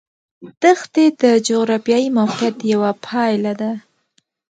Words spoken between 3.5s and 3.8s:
ده.